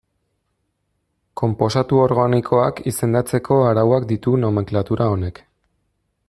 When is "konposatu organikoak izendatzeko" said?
1.41-3.59